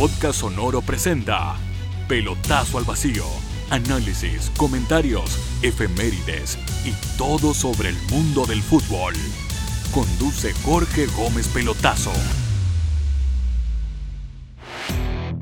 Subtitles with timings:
[0.00, 1.56] Podcast Sonoro presenta
[2.08, 3.22] Pelotazo al Vacío.
[3.68, 9.12] Análisis, comentarios, efemérides y todo sobre el mundo del fútbol.
[9.92, 12.12] Conduce Jorge Gómez Pelotazo.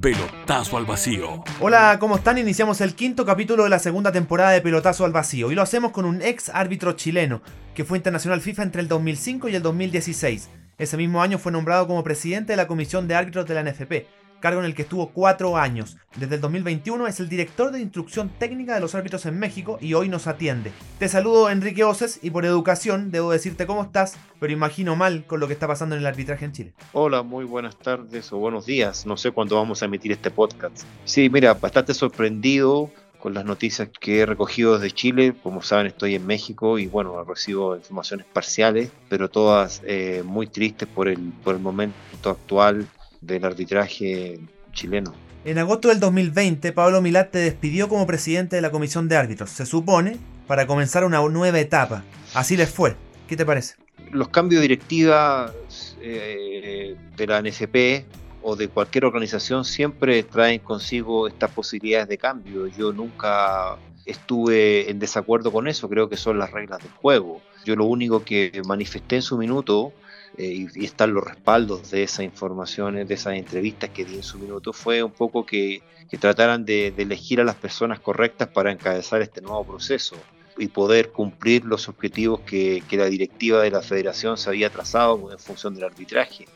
[0.01, 1.45] Pelotazo al Vacío.
[1.61, 2.39] Hola, ¿cómo están?
[2.39, 5.93] Iniciamos el quinto capítulo de la segunda temporada de Pelotazo al Vacío y lo hacemos
[5.93, 7.43] con un ex árbitro chileno
[7.77, 10.51] que fue internacional FIFA entre el 2005 y el 2016.
[10.79, 14.07] Ese mismo año fue nombrado como presidente de la Comisión de Árbitros de la NFP,
[14.41, 15.97] cargo en el que estuvo cuatro años.
[16.17, 19.95] Desde el 2021 es el director de instrucción técnica de los árbitros en México y
[19.95, 20.73] hoy nos atiende.
[20.99, 25.41] Te saludo Enrique Oces y por educación debo decirte cómo estás, pero imagino mal con
[25.41, 26.73] lo que está pasando en el arbitraje en Chile.
[26.93, 29.07] Hola, muy buenas tardes o buenos días.
[29.07, 30.83] No sé cuándo vamos a emitir este podcast.
[31.05, 35.35] Sí, mira, bastante sorprendido con las noticias que he recogido desde Chile.
[35.43, 40.89] Como saben, estoy en México y bueno, recibo informaciones parciales, pero todas eh, muy tristes
[40.89, 42.87] por el, por el momento actual
[43.21, 44.39] del arbitraje
[44.73, 45.15] chileno.
[45.45, 49.51] En agosto del 2020, Pablo Milat te despidió como presidente de la comisión de árbitros,
[49.51, 50.17] se supone,
[50.47, 52.03] para comenzar una nueva etapa.
[52.35, 52.97] Así les fue.
[53.29, 53.77] ¿Qué te parece?
[54.11, 55.53] Los cambios de directiva
[56.01, 58.07] eh, de la NFP
[58.43, 62.67] o de cualquier organización siempre traen consigo estas posibilidades de cambio.
[62.67, 67.43] Yo nunca estuve en desacuerdo con eso, creo que son las reglas del juego.
[67.65, 69.93] Yo lo único que manifesté en su minuto
[70.39, 74.39] eh, y, están los respaldos de esas informaciones, de esas entrevistas que di en su
[74.39, 75.83] minuto, fue un poco que,
[76.21, 80.17] trataran de, elegir a las personas correctas para encabezar este nuevo proceso
[80.57, 85.31] y poder cumplir los objetivos que, que la directiva de la federación se había trazado
[85.31, 86.47] en función del arbitraje.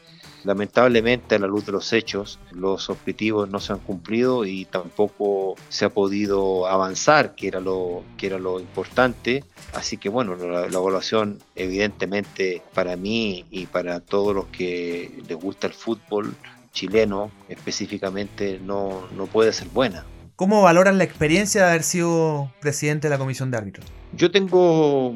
[0.44, 5.54] Lamentablemente, a la luz de los hechos, los objetivos no se han cumplido y tampoco
[5.68, 9.44] se ha podido avanzar, que era lo, que era lo importante.
[9.72, 15.68] Así que bueno, la, evaluación evidentemente para mí y para todos los que les gusta
[15.68, 16.34] el fútbol
[16.72, 20.04] chileno específicamente no, no puede ser buena.
[20.36, 23.86] ¿Cómo valoran la experiencia de haber sido presidente de la comisión de árbitros?
[24.14, 25.14] Yo tengo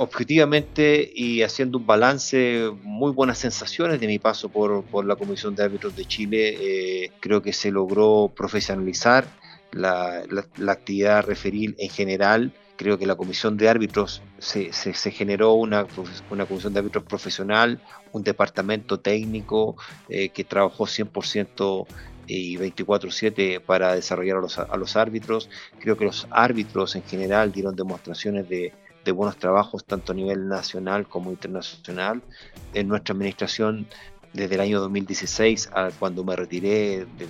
[0.00, 5.62] objetivamente y haciendo un balance, muy buenas sensaciones de mi paso por, la Comisión de
[5.62, 6.56] Árbitros de Chile.
[6.58, 9.26] Eh, creo que se logró profesionalizar
[9.72, 10.24] la,
[10.68, 12.52] actividad referil en general.
[12.76, 14.72] Creo que la Comisión de Árbitros se,
[15.12, 15.86] generó una,
[16.30, 17.82] una, Comisión de Árbitros profesional,
[18.12, 19.76] un departamento técnico
[20.08, 21.86] eh, que trabajó 100%
[22.26, 25.50] y 24/7 para desarrollar a los, a los árbitros.
[25.78, 28.72] Creo que los árbitros en general dieron demostraciones de,
[29.04, 32.22] de buenos trabajos tanto a nivel nacional como internacional.
[32.74, 33.86] En nuestra administración,
[34.32, 37.28] desde el año 2016, a cuando me retiré de,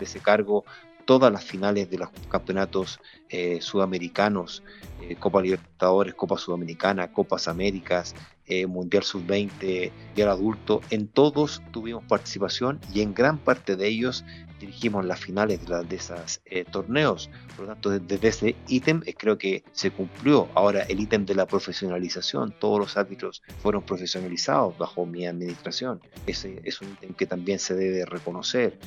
[0.00, 0.64] ese, cargo,
[1.04, 4.62] todas las finales de los campeonatos eh, sudamericanos,
[5.02, 8.14] eh, Copa Libertadores, Copa Sudamericana, Copas Américas,
[8.46, 14.24] eh, Mundial Sub-20, Mundial Adulto, en todos tuvimos participación y en gran parte de ellos
[14.60, 17.30] dirigimos las finales de, de esos eh, torneos.
[17.56, 20.48] Por lo tanto, desde ese ítem eh, creo que se cumplió.
[20.54, 26.00] Ahora, el ítem de la profesionalización, todos los árbitros fueron profesionalizados bajo mi administración.
[26.26, 28.78] Ese es un ítem que también se debe reconocer.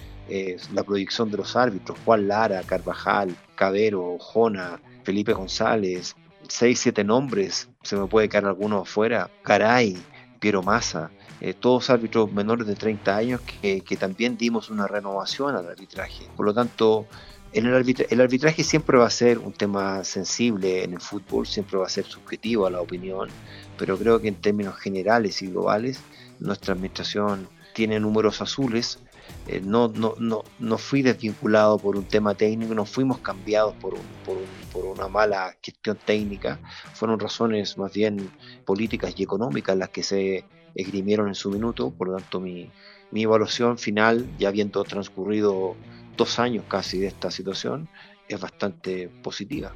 [0.74, 6.16] la proyección de los árbitros, Juan Lara, Carvajal, Cabero, Jona, Felipe González,
[6.48, 9.98] seis, siete nombres, se me puede caer alguno afuera, Caray,
[10.44, 11.10] Piero Massa,
[11.40, 16.28] eh, todos árbitros menores de 30 años que, también dimos una renovación al arbitraje.
[16.36, 17.08] Por lo tanto,
[17.54, 21.86] el, el arbitraje siempre va a ser un tema sensible en el fútbol, siempre va
[21.86, 23.30] a ser subjetivo a la opinión,
[23.78, 26.02] pero creo que en términos generales y globales,
[26.42, 29.00] nuestra administración tiene números azules.
[29.46, 33.94] Eh, no, no, no, no fui desvinculado por un tema técnico, no fuimos cambiados por,
[34.24, 34.38] por,
[34.72, 36.62] por una mala gestión técnica,
[36.94, 38.32] fueron razones más bien
[38.66, 40.46] políticas y económicas las que se
[40.76, 42.70] esgrimieron en su minuto, por lo tanto mi,
[43.12, 45.76] mi evaluación final, ya habiendo transcurrido
[46.18, 47.90] dos años casi de esta situación,
[48.30, 49.76] es bastante positiva.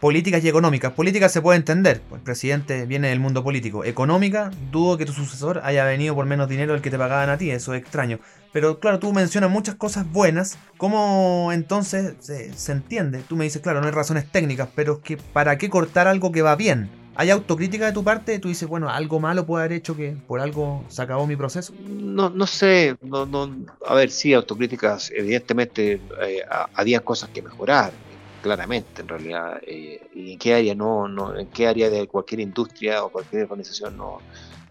[0.00, 0.92] Políticas y económicas.
[0.92, 3.84] Políticas se puede entender, pues el presidente viene del mundo político.
[3.84, 7.36] Económica, dudo que tu sucesor haya venido por menos dinero del que te pagaban a
[7.36, 8.18] ti, eso es extraño.
[8.52, 10.58] Pero claro, tú mencionas muchas cosas buenas.
[10.78, 13.22] ¿Cómo entonces se, entiende?
[13.28, 16.32] Tú me dices, claro, no hay razones técnicas, pero es que ¿para qué cortar algo
[16.32, 16.90] que va bien?
[17.14, 18.38] ¿Hay autocrítica de tu parte?
[18.38, 21.74] ¿Tú dices, bueno, algo malo puede haber hecho que por algo se acabó mi proceso?
[21.86, 23.54] No, no sé, no, no,
[23.86, 26.40] a ver, sí, autocríticas, evidentemente eh,
[26.74, 27.92] había cosas que mejorar,
[28.40, 29.60] claramente, en realidad.
[29.66, 33.44] Eh, ¿Y en qué área no, no, en qué área de cualquier industria o cualquier
[33.44, 34.18] organización no,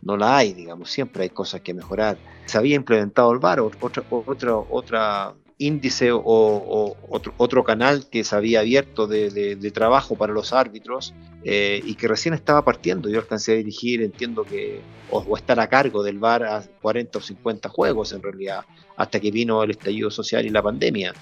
[0.01, 2.18] no la hay, digamos, siempre hay cosas que mejorar.
[2.45, 6.95] Se había implementado el VAR, otra, otra, otra índice o,
[7.38, 11.13] otro, canal que se había abierto de, trabajo para los árbitros
[11.44, 13.10] eh, y que recién estaba partiendo.
[13.10, 14.80] Yo alcancé a dirigir, entiendo que,
[15.12, 18.63] o, estar a cargo del VAR a 40 o 50 juegos en realidad,
[18.95, 21.13] hasta que vino el estallido social y la pandemia.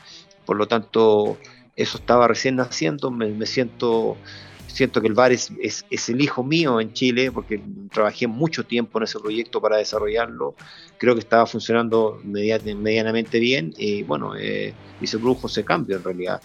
[0.46, 1.38] Por lo tanto,
[1.78, 4.18] eso estaba recién naciendo, me siento
[4.78, 5.52] siento que el VAR es,
[6.08, 10.56] el hijo mío en Chile, porque trabajé mucho tiempo en ese proyecto para desarrollarlo.
[11.00, 16.42] Creo que estaba funcionando medianamente bien y bueno, eh, se produjo ese cambio en realidad.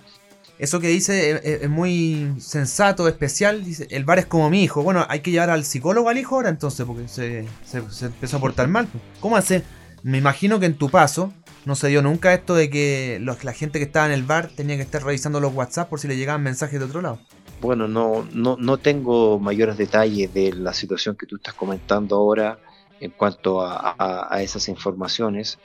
[0.58, 3.64] Eso que dice es, muy sensato, especial.
[3.64, 4.82] Dice, el VAR es como mi hijo.
[4.82, 8.40] Bueno, hay que llevar al psicólogo al hijo ahora entonces, porque se, se, empezó a
[8.40, 8.88] portar mal.
[9.20, 9.62] ¿Cómo hace?
[10.02, 11.32] Me imagino que en tu paso,
[11.64, 14.76] no se dio nunca esto de que la gente que estaba en el bar tenía
[14.76, 17.20] que estar revisando los WhatsApp por si le llegaban mensajes de otro lado.
[17.60, 22.58] Bueno, no, no, no tengo mayores detalles de la situación que tú estás comentando ahora
[23.00, 25.58] en cuanto a, esas informaciones,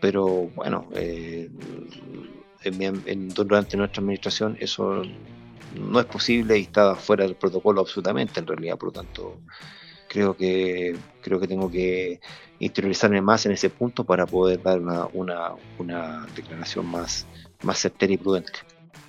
[0.00, 1.50] pero bueno, eh,
[3.34, 5.02] durante nuestra administración eso
[5.74, 9.38] no es posible y está fuera del protocolo absolutamente en realidad, por lo tanto
[10.12, 12.20] creo que creo que tengo que
[12.58, 17.26] interiorizarme más en ese punto para poder dar una, una, una declaración más,
[17.62, 18.52] más certera y prudente.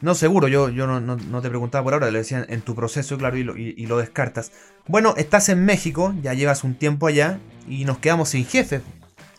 [0.02, 3.38] No, seguro, yo, yo no, te preguntaba por ahora, le decía en tu proceso, claro,
[3.38, 4.52] y lo, y, lo, descartas.
[4.88, 8.82] Bueno, estás en México, ya llevas un tiempo allá, y nos quedamos sin jefe.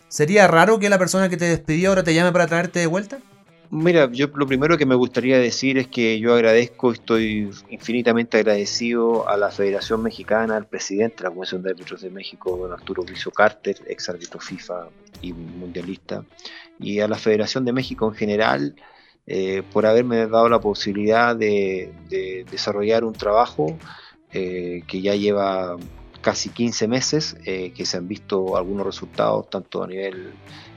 [0.07, 3.19] ¿Sería raro que la persona que te despidió ahora te llame para traerte de vuelta?
[3.71, 9.27] Mira, yo lo primero que me gustaría decir es que yo agradezco, estoy infinitamente agradecido
[9.27, 13.03] a la Federación Mexicana, al presidente de la Comisión de Árbitros de México, don Arturo
[13.03, 14.87] Bricio Carter, ex árbitro FIFA
[15.21, 16.23] y mundialista,
[16.79, 18.75] y a la Federación de México en general,
[19.25, 21.91] eh, por haberme dado la posibilidad de,
[22.51, 23.77] desarrollar un trabajo
[24.31, 25.77] eh, que ya lleva
[26.21, 30.33] casi 15 meses, eh, que se han visto algunos resultados tanto a nivel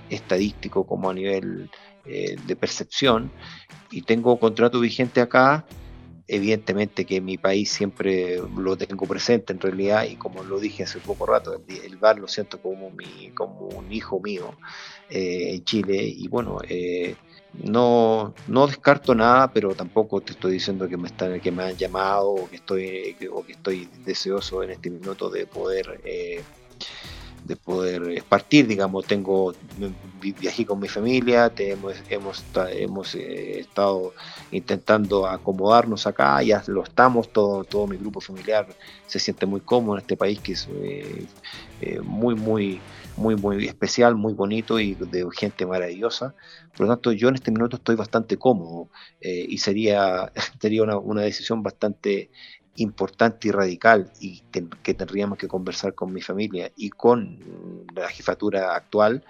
[0.09, 1.71] estadístico como a nivel
[2.09, 3.31] de percepción.
[3.91, 5.65] Y tengo contrato vigente acá,
[6.27, 10.99] evidentemente que mi país siempre lo tengo presente en realidad y como lo dije hace
[10.99, 14.55] poco rato, el, bar lo siento como, mi, como un hijo mío
[15.09, 16.59] en Chile y bueno,
[17.55, 21.77] no, no descarto nada, pero tampoco te estoy diciendo que me están, que me han
[21.77, 26.43] llamado o que estoy o que estoy deseoso en este minuto de poder eh,
[27.49, 29.55] de poder partir, digamos, tengo
[30.21, 34.13] viajé con mi familia, hemos, hemos, eh, estado
[34.53, 38.67] intentando acomodarnos acá, ya lo estamos, todo, todo mi grupo familiar
[39.07, 40.69] se siente muy cómodo en este país que es
[41.81, 42.81] eh, muy, muy
[43.19, 46.35] muy, muy especial, muy bonito y de gente maravillosa.
[46.77, 48.89] Por lo tanto, yo en este minuto estoy bastante cómodo
[49.21, 52.31] eh, y sería, sería una, una, decisión bastante
[52.79, 57.39] importante y radical y que, tendríamos que conversar con mi familia y con
[57.95, 59.25] la jefatura actual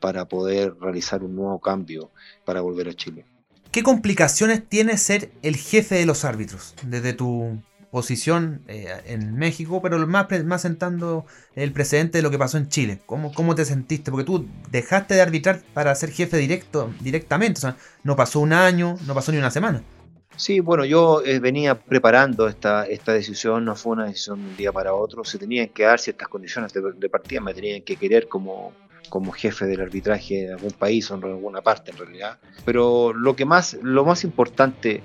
[0.00, 2.10] para poder realizar un nuevo cambio
[2.44, 3.24] para volver a Chile.
[3.70, 7.58] ¿Qué complicaciones tiene ser el jefe de los árbitros desde tu
[7.92, 12.70] posición eh, en México, pero más, más sentando el precedente de lo que pasó en
[12.70, 13.02] Chile.
[13.04, 14.10] ¿Cómo, ¿Cómo te sentiste?
[14.10, 18.54] Porque tú dejaste de arbitrar para ser jefe directo, directamente, o sea, no pasó un
[18.54, 19.82] año, no pasó ni una semana.
[20.36, 24.56] Sí, bueno, yo eh, venía preparando esta, esta decisión, no fue una decisión de un
[24.56, 27.96] día para otro, se tenían que dar ciertas condiciones de, de partida, me tenían que
[27.96, 28.72] querer como,
[29.08, 32.38] como jefe del arbitraje en algún país o en alguna parte en realidad.
[32.64, 35.02] Pero lo que más, lo más importante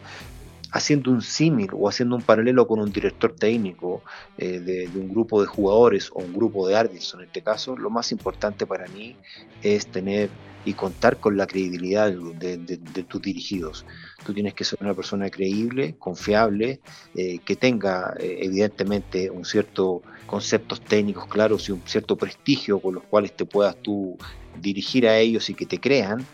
[0.71, 4.03] haciendo un símil o haciendo un paralelo con un director técnico
[4.37, 7.89] eh, de, un grupo de jugadores o un grupo de árbitros en este caso, lo
[7.89, 9.15] más importante para mí
[9.61, 10.29] es tener
[10.65, 13.85] y contar con la credibilidad de, tus dirigidos.
[14.25, 16.79] Tú tienes que ser una persona creíble, confiable,
[17.15, 22.95] eh, que tenga eh, evidentemente un cierto conceptos técnicos claros y un cierto prestigio con
[22.95, 24.17] los cuales te puedas tú
[24.59, 26.25] dirigir a ellos y que te crean.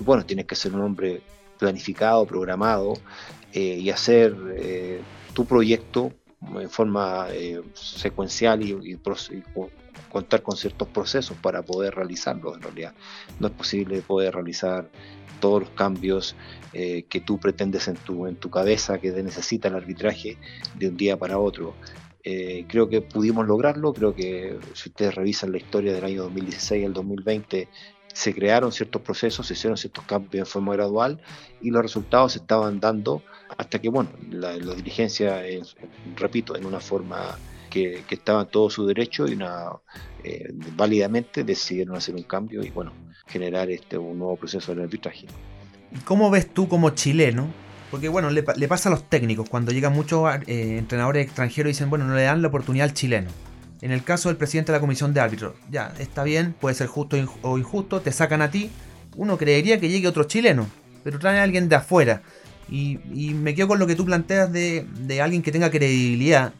[0.00, 1.20] Bueno, tienes que ser un hombre
[1.58, 2.94] planificado, programado,
[3.52, 4.34] eh, y hacer
[5.34, 6.12] tu proyecto
[6.42, 8.98] en forma eh, secuencial y,
[10.10, 12.94] contar con ciertos procesos para poder realizarlo en realidad.
[13.40, 14.88] No es posible poder realizar
[15.40, 16.34] todos los cambios
[16.72, 20.36] que tú pretendes en tu, en tu cabeza, que necesita el arbitraje
[20.74, 21.74] de un día para otro.
[22.22, 26.92] creo que pudimos lograrlo, creo que si ustedes revisan la historia del año 2016 al
[26.92, 27.68] 2020,
[28.16, 31.20] se crearon ciertos procesos, se hicieron ciertos cambios en forma gradual
[31.60, 33.22] y los resultados se estaban dando
[33.58, 35.42] hasta que, bueno, la, dirigencia,
[36.16, 37.36] repito, en una forma
[37.68, 39.66] que, estaba en todo su derecho y una
[40.24, 42.94] eh, válidamente decidieron hacer un cambio y, bueno,
[43.26, 45.26] generar este un nuevo proceso de arbitraje.
[46.06, 47.50] ¿Cómo ves tú como chileno?
[47.90, 51.90] Porque, bueno, le, pasa a los técnicos, cuando llegan muchos eh, entrenadores extranjeros y dicen,
[51.90, 53.28] bueno, no le dan la oportunidad al chileno
[53.80, 56.86] en el caso del presidente de la comisión de árbitros, ya, está bien, puede ser
[56.86, 58.70] justo o injusto, te sacan a ti
[59.16, 60.66] uno creería que llegue otro chileno,
[61.02, 62.22] pero trae a alguien de afuera.
[62.68, 62.98] Y,
[63.34, 66.52] me quedo con lo que tú planteas de, alguien que tenga credibilidad.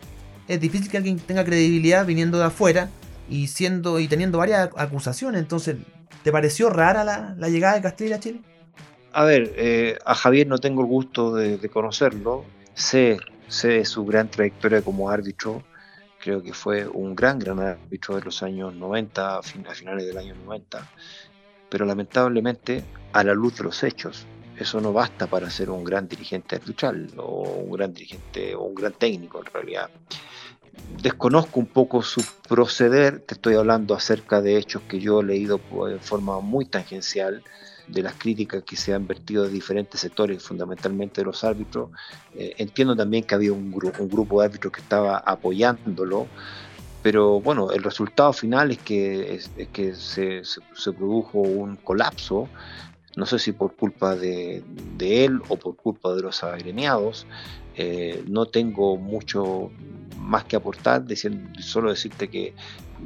[0.48, 2.88] Es difícil que alguien tenga credibilidad viniendo de afuera
[3.28, 5.40] y siendo y teniendo varias acusaciones.
[5.40, 5.76] Entonces,
[6.22, 8.40] ¿te pareció rara la, llegada de Castilla a Chile?
[9.12, 12.44] A ver, eh, a Javier no tengo el gusto de, conocerlo.
[12.74, 13.18] Sé,
[13.48, 15.64] sé su gran trayectoria como árbitro.
[16.26, 20.34] Creo que fue un gran, gran árbitro de los años 90, a finales del año
[20.34, 20.84] 90.
[21.70, 24.26] Pero lamentablemente, a la luz de los hechos,
[24.58, 28.74] eso no basta para ser un gran dirigente arbitral o un gran dirigente o un
[28.74, 29.88] gran técnico en realidad.
[31.00, 35.60] Desconozco un poco su proceder, te estoy hablando acerca de hechos que yo he leído
[35.88, 37.44] en forma muy tangencial,
[37.86, 41.90] de las críticas que se han vertido de diferentes sectores, fundamentalmente de los árbitros.
[42.34, 46.26] Eh, entiendo también que había un, un grupo de árbitros que estaba apoyándolo,
[47.02, 52.48] pero bueno, el resultado final es que, es, que se, se, produjo un colapso
[53.16, 54.62] no sé si por culpa de,
[55.00, 57.26] él o por culpa de los agremiados.
[57.78, 59.70] Eh, no tengo mucho
[60.18, 61.04] más que aportar,
[61.60, 62.54] solo decirte que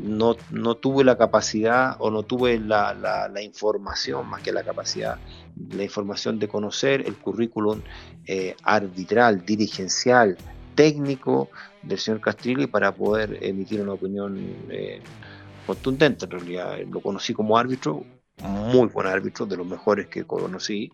[0.00, 5.18] no, no, tuve la capacidad o no tuve la, información, más que la capacidad,
[5.74, 7.82] la información de conocer el currículum
[8.26, 10.36] eh, arbitral, dirigencial,
[10.76, 11.50] técnico
[11.82, 14.38] del señor Castrilli para poder emitir una opinión
[14.70, 15.00] eh,
[15.66, 16.26] contundente.
[16.26, 18.04] En realidad, lo conocí como árbitro,
[18.44, 20.92] muy buen árbitro, de los mejores que conocí,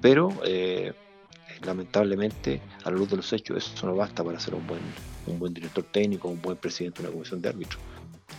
[0.00, 0.30] pero
[1.62, 4.80] lamentablemente, a la luz de los hechos, eso no basta para ser un buen,
[5.26, 7.80] un buen director técnico, un buen presidente de una comisión de árbitros.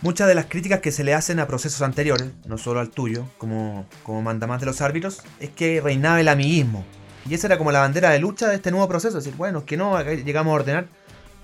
[0.02, 3.26] Muchas de las críticas que se le hacen a procesos anteriores, no solo al tuyo,
[3.38, 6.84] como, como manda más de los árbitros, es que reinaba el amiguismo.
[7.28, 9.76] Y esa era como la bandera de lucha de este nuevo proceso, decir, bueno, que
[9.76, 10.88] no, llegamos a ordenar.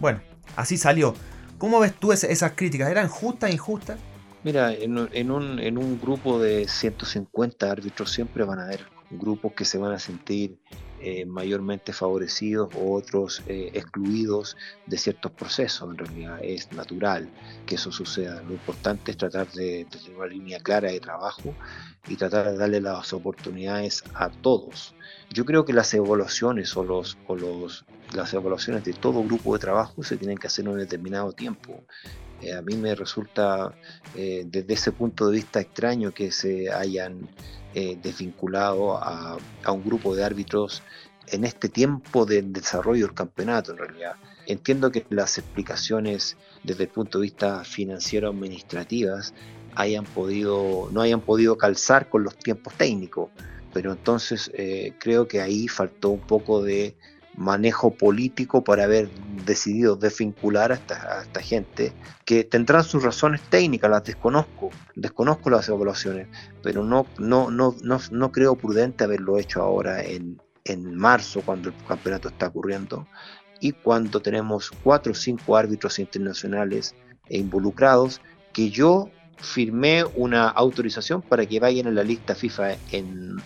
[0.01, 0.21] Bueno,
[0.57, 1.15] así salió.
[1.59, 2.91] ¿Cómo ves tú esas críticas?
[2.91, 3.99] ¿Eran justas, injustas?
[4.43, 9.65] Mira, en, un, en un grupo de 150 árbitros siempre van a haber grupos que
[9.65, 10.59] se van a sentir
[10.99, 15.91] eh, mayormente favorecidos o otros eh, excluidos de ciertos procesos.
[15.91, 17.33] En realidad es natural
[17.65, 18.43] que eso suceda.
[18.43, 21.57] Lo importante es tratar de, tener una línea clara de trabajo
[22.07, 24.97] y tratar de darle las oportunidades a todos.
[25.31, 29.59] Yo creo que las evaluaciones o, los, o los, las evaluaciones de todo grupo de
[29.59, 31.87] trabajo se tienen que hacer en un determinado tiempo.
[32.43, 33.75] Eh, a mí me resulta
[34.15, 37.29] eh, desde ese punto de vista extraño que se hayan
[37.75, 39.39] eh, desvinculado a,
[39.69, 40.83] un grupo de árbitros
[41.29, 44.17] en este tiempo de desarrollo del campeonato en realidad.
[44.47, 49.35] Entiendo que las explicaciones desde el punto de vista financiero administrativas
[49.75, 53.31] hayan podido, no hayan podido calzar con los tiempos técnicos,
[53.75, 54.51] pero entonces
[54.99, 56.95] creo que ahí faltó un poco de
[57.37, 59.11] manejo político para haber
[59.45, 61.93] decidido desvincular a esta, gente,
[62.25, 66.29] que tendrán sus razones técnicas, las desconozco, desconozco las evaluaciones,
[66.63, 71.69] pero no, no, no, no, no creo prudente haberlo hecho ahora en, en marzo, cuando
[71.69, 73.07] el campeonato está ocurriendo,
[73.61, 76.95] y cuando tenemos cuatro o cinco árbitros internacionales
[77.29, 78.21] involucrados,
[78.53, 83.37] que yo firmé una autorización para que vayan a la lista FIFA en,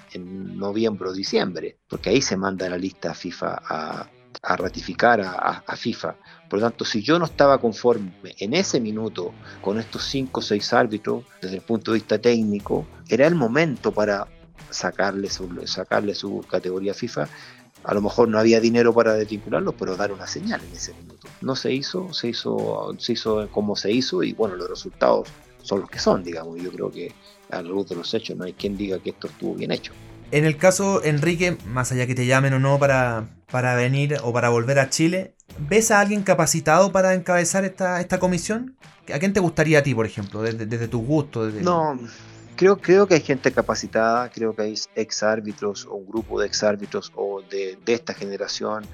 [0.58, 6.16] noviembre o diciembre, porque ahí se manda la lista FIFA a, ratificar a, FIFA.
[6.48, 9.32] Por lo tanto, si yo no estaba conforme en ese minuto
[9.62, 13.90] con estos 5 o 6 árbitros desde el punto de vista técnico, era el momento
[13.92, 14.28] para
[14.70, 17.28] sacarle su, sacarle su categoría FIFA.
[17.84, 21.26] A lo mejor no había dinero para desvincularlo, pero dar una señal en ese minuto.
[21.40, 25.26] No se hizo, se hizo, se hizo como se hizo y bueno, los resultados
[25.62, 26.60] son los que son, digamos.
[26.60, 27.12] Yo creo que
[27.50, 29.92] a la luz de los hechos no hay quien diga que esto estuvo bien hecho.
[30.32, 34.32] En el caso, Enrique, más allá que te llamen o no para, para venir o
[34.32, 38.76] para volver a Chile, ¿ves a alguien capacitado para encabezar esta, esta comisión?
[39.12, 41.52] ¿A quién te gustaría a ti, por ejemplo, desde, desde tus gustos?
[41.54, 41.98] No,
[42.54, 46.46] creo, creo que hay gente capacitada, creo que hay ex árbitros o un grupo de
[46.46, 48.84] ex árbitros o de, de esta generación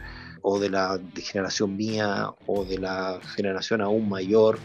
[0.40, 4.58] o de la generación mía o de la generación aún mayor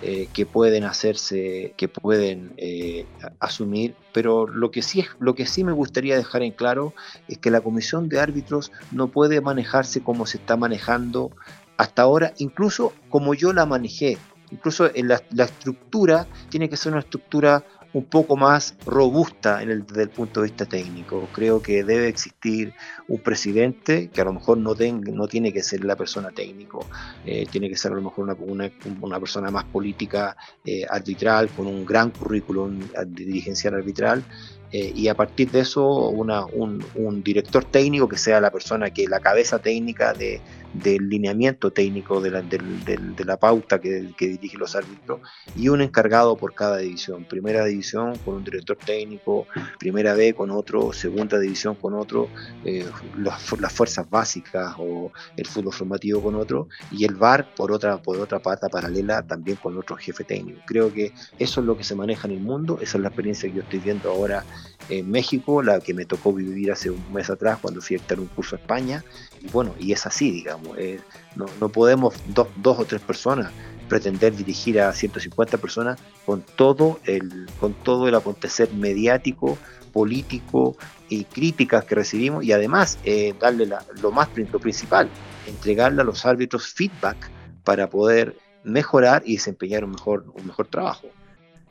[0.00, 3.04] eh, que pueden hacerse, que pueden eh,
[3.40, 6.94] asumir, pero lo que, sí es, lo que sí me gustaría dejar en claro
[7.26, 11.32] es que la comisión de árbitros no puede manejarse como se está manejando
[11.76, 14.18] hasta ahora, incluso como yo la manejé.
[14.50, 19.70] Incluso en la, la estructura tiene que ser una estructura un poco más robusta en
[19.70, 21.28] el, desde el punto de vista técnico.
[21.32, 22.74] Creo que debe existir
[23.08, 26.86] un presidente que a lo mejor no, no tiene que ser la persona técnico,
[27.24, 31.66] eh, tiene que ser a lo mejor una, una, persona más política, eh, arbitral, con
[31.66, 34.22] un gran currículum dirigencial arbitral.
[34.70, 38.90] Eh, y a partir de eso una, un, un, director técnico que sea la persona
[38.90, 45.20] que la cabeza técnica de, del lineamiento técnico de la, pauta que, dirige los árbitros
[45.56, 47.24] y un encargado por cada división.
[47.24, 49.46] Primera división con un director técnico,
[49.78, 52.28] primera B con otro, segunda división con otro,
[52.64, 57.72] eh, las, las, fuerzas básicas o el fútbol formativo con otro y el VAR por
[57.72, 60.60] otra, por otra pata paralela también con otro jefe técnico.
[60.66, 63.48] Creo que eso es lo que se maneja en el mundo, esa es la experiencia
[63.48, 64.44] que yo estoy viendo ahora
[64.88, 68.20] en México, la que me tocó vivir hace un mes atrás cuando fui a dictar
[68.20, 69.04] un curso a España.
[69.52, 70.76] Bueno, y es así, digamos.
[70.78, 71.00] Eh,
[71.36, 73.52] no, no, podemos dos, dos o tres personas
[73.88, 79.58] pretender dirigir a 150 personas con todo el, con todo el acontecer mediático,
[79.92, 80.76] político
[81.08, 85.08] y críticas que recibimos y además eh, darle la, lo más lo principal,
[85.46, 87.16] entregarle a los árbitros feedback
[87.64, 91.08] para poder mejorar y desempeñar un mejor, un mejor trabajo.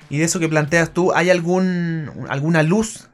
[0.09, 3.09] Y de eso que planteas tú, ¿hay algún, alguna luz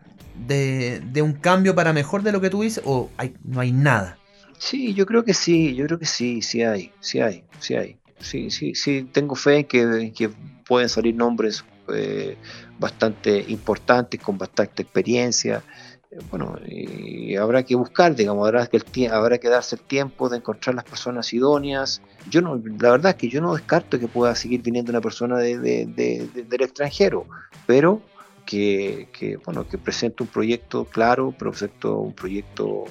[0.48, 3.72] de, de un cambio para mejor de lo que tú dices o hay, no hay
[3.72, 4.18] nada?
[4.64, 7.98] Sí, yo creo que sí, yo creo que sí, sí hay, sí hay, sí hay.
[8.22, 10.30] Sí, sí, sí, tengo fe en que, que
[10.66, 12.38] pueden salir nombres eh,
[12.80, 15.62] bastante importantes, con bastante experiencia.
[16.10, 20.38] Eh, bueno, y habrá que buscar, digamos, habrá que, habrá que darse el tiempo de
[20.38, 22.02] encontrar las personas idóneas.
[22.30, 25.40] Yo no, la verdad es que yo no descarto que pueda seguir viniendo una persona
[25.40, 27.26] de, de, del extranjero,
[27.68, 28.02] pero
[28.46, 32.86] que, que, bueno, que presente un proyecto claro, presente un proyecto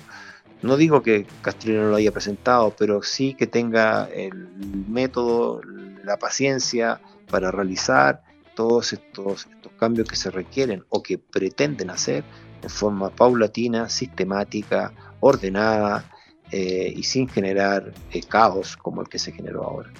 [0.63, 4.49] no digo que Castrillón no lo haya presentado, pero sí que tenga el
[4.89, 5.61] método,
[6.05, 8.23] la paciencia para realizar
[8.55, 12.25] todos estos, estos cambios que se requieren o que pretenden hacer
[12.63, 16.05] en forma paulatina, sistemática, ordenada
[16.51, 19.91] eh, y sin generar eh, caos como el que se generó ahora.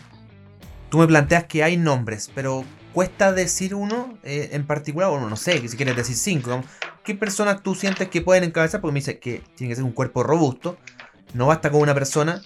[0.91, 5.37] Tú me planteas que hay nombres, pero cuesta decir uno eh, en particular, o no
[5.37, 6.63] sé, si quieres decir cinco.
[7.05, 8.81] ¿Qué personas tú sientes que pueden encabezar?
[8.81, 10.77] Porque me dice que tiene que ser un cuerpo robusto,
[11.35, 12.43] no basta con una persona.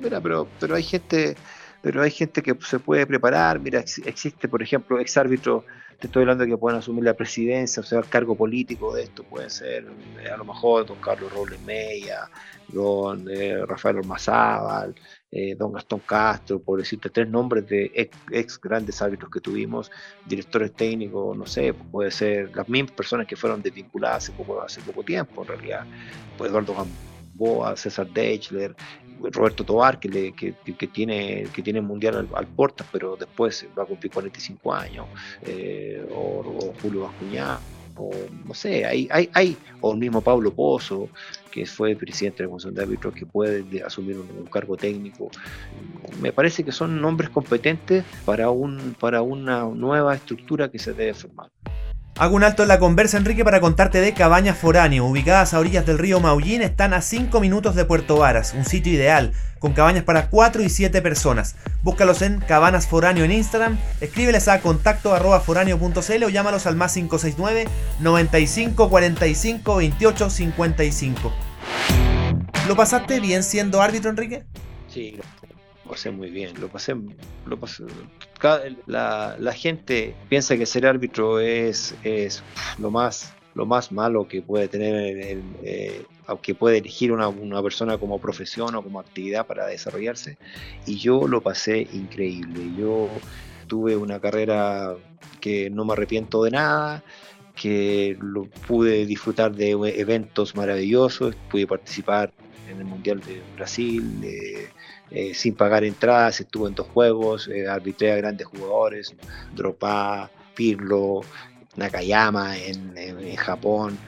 [0.00, 1.36] Mira, pero, pero hay gente,
[1.82, 3.60] pero hay gente que se puede preparar.
[3.60, 5.64] Mira, existe, por ejemplo, ex árbitro
[5.98, 9.04] te estoy hablando de que pueden asumir la presidencia, o sea, el cargo político de
[9.04, 9.86] esto, puede ser
[10.22, 12.28] eh, a lo mejor don Carlos Robles Meya,
[12.68, 14.94] don eh, Rafael Ormazábal,
[15.30, 17.90] eh, don Gastón Castro, por decirte tres nombres de
[18.30, 19.90] ex, grandes árbitros que tuvimos,
[20.24, 24.80] directores técnicos, no sé, puede ser las mismas personas que fueron desvinculadas hace poco, hace
[24.82, 25.84] poco tiempo, en realidad,
[26.38, 28.74] pues Eduardo Gamboa, César Deichler,
[29.20, 30.52] Roberto Tobar, que, le, que,
[30.86, 35.06] tiene que tiene mundial al, al, Portas, pero después va a cumplir 45 años,
[35.42, 37.58] eh, o, o, Julio Bascuñá,
[37.96, 38.10] o
[38.44, 41.08] no sé, hay, hay, hay, o el mismo Pablo Pozo,
[41.50, 45.30] que fue presidente de la Comisión de Árbitros, que puede asumir un, un, cargo técnico.
[46.20, 51.14] Me parece que son nombres competentes para, un, para una nueva estructura que se debe
[51.14, 51.50] formar.
[52.18, 55.84] Hago un alto en la conversa, Enrique, para contarte de Cabañas Foráneo, ubicadas a orillas
[55.84, 60.02] del río Maullín, están a 5 minutos de Puerto Varas, un sitio ideal, con cabañas
[60.02, 61.56] para 4 y 7 personas.
[61.82, 67.68] Búscalos en Cabanas Foráneo en Instagram, escríbeles a contacto arroba o llámalos al más 569
[68.00, 71.32] 95 45 28 55.
[72.66, 74.46] ¿Lo pasaste bien siendo árbitro, Enrique?
[74.88, 75.18] Sí,
[75.86, 76.94] pasé muy bien, lo pasé,
[77.46, 77.84] lo pasé
[78.86, 82.42] la, la, gente piensa que ser árbitro es, es
[82.78, 86.04] lo más lo más malo que puede tener el, eh,
[86.42, 90.36] que puede elegir una, una, persona como profesión o como actividad para desarrollarse.
[90.84, 92.60] Y yo lo pasé increíble.
[92.78, 93.08] Yo
[93.66, 94.94] tuve una carrera
[95.40, 97.02] que no me arrepiento de nada
[97.54, 101.34] que lo pude disfrutar de eventos maravillosos.
[101.50, 102.34] Pude participar
[102.68, 104.68] en el mundial de Brasil de,
[105.10, 109.14] eh, sin pagar entradas, estuvo en dos juegos, eh, arbitré a grandes jugadores,
[109.54, 111.20] Dropa, Pirlo,
[111.76, 113.98] Nakayama en, Japón,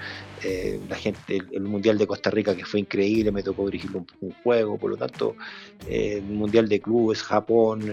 [0.42, 4.06] eh, la gente, el, Mundial de Costa Rica que fue increíble, me tocó dirigir un,
[4.42, 5.37] juego, por lo tanto,
[5.87, 7.92] eh, el Mundial de Clubes, Japón,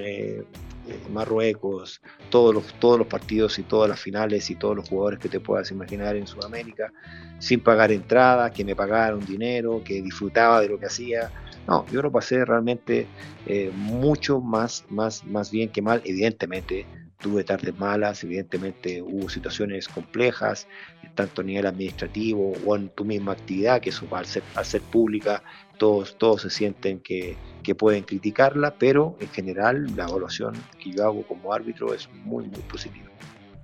[1.12, 5.30] Marruecos, todos los, todos los partidos y todas las finales y todos los jugadores que
[5.30, 6.92] te puedas imaginar en Sudamérica,
[7.40, 11.32] sin pagar entradas, que me pagaron dinero, que disfrutaba de lo que hacía,
[11.68, 13.08] no, yo lo pasé realmente
[13.46, 16.02] eh, mucho más, más, más bien que mal.
[16.06, 16.86] Evidentemente
[17.20, 20.68] tuve tardes malas, evidentemente hubo situaciones complejas,
[21.16, 24.82] tanto a nivel administrativo o en tu misma actividad, que eso al ser, al ser
[24.82, 25.42] pública,
[25.80, 31.04] todos, todos se sienten que, que pueden criticarla, pero en general la evaluación que yo
[31.04, 33.10] hago como árbitro es muy, muy positiva.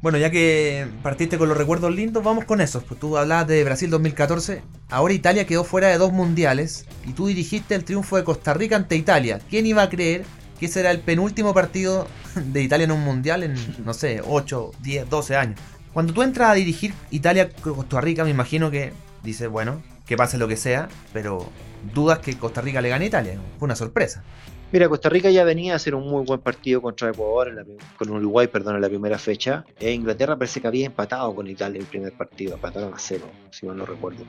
[0.02, 2.84] Bueno, ya que partiste con los recuerdos lindos, vamos con esos.
[2.84, 4.64] Pues tú hablabas de Brasil 2014.
[4.90, 8.76] Ahora Italia quedó fuera de dos mundiales y tú dirigiste el triunfo de Costa Rica
[8.76, 9.40] ante Italia.
[9.48, 10.24] ¿Quién iba a creer
[10.60, 14.72] que ese era el penúltimo partido de Italia en un mundial en, no sé, 8,
[14.82, 15.60] 10, 12 años?
[15.94, 20.48] Cuando tú entras a dirigir Italia-Costa Rica, me imagino que dice, bueno, que pase lo
[20.48, 21.48] que sea, pero
[21.94, 23.40] dudas que Costa Rica le gane a Italia.
[23.60, 24.24] Fue una sorpresa.
[24.72, 27.66] Mira, Costa Rica ya venía a hacer un muy buen partido contra Ecuador,
[27.98, 29.66] con Uruguay, perdón, en la primera fecha.
[29.78, 33.30] E Inglaterra parece que había empatado con Italia en el primer partido, empataron a cero,
[33.50, 34.24] si mal no recuerdo.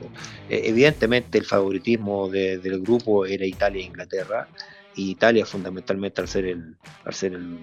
[0.49, 4.49] Eh, evidentemente el favoritismo del grupo era Italia e Inglaterra,
[4.95, 6.75] y Italia fundamentalmente al ser el,
[7.05, 7.57] al ser el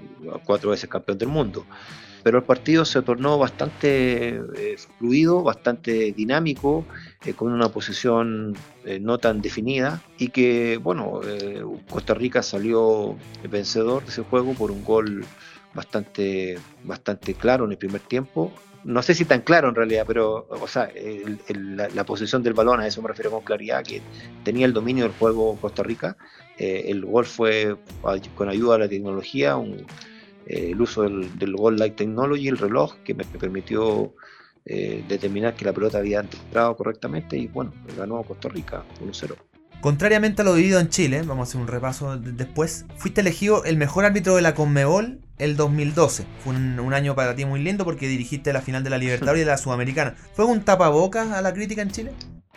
[0.44, 1.66] cuatro veces campeón del mundo
[2.22, 6.85] pero el partido se tornó bastante eh, fluido, bastante dinámico,
[7.24, 11.20] eh, con una posición eh, no tan definida y que, bueno,
[11.88, 13.16] Costa Rica salió
[13.48, 15.24] vencedor de ese juego por un gol
[15.74, 18.52] bastante, bastante claro en el primer tiempo.
[18.83, 20.90] No sé si tan claro en realidad, pero o sea,
[21.48, 24.00] la, posición del balón, a eso me refiero con claridad, que
[24.42, 26.16] tenía el dominio del juego Costa Rica.
[26.56, 27.76] el gol fue
[28.35, 29.87] con ayuda de la tecnología, un,
[30.50, 34.12] eh, el uso del, del Gold Light Technology, el reloj, que me, permitió
[34.64, 39.36] eh, determinar que la pelota había entrado correctamente y bueno, ganó Costa Rica 1-0.
[39.80, 43.76] Contrariamente a lo vivido en Chile, vamos a hacer un repaso después, fuiste elegido el
[43.76, 46.26] mejor árbitro de la Conmebol el 2012.
[46.42, 49.44] Fue un, año para ti muy lindo porque dirigiste la final de la Libertadores y
[49.44, 50.16] de la Sudamericana.
[50.34, 52.12] ¿Fue un tapabocas a la crítica en Chile?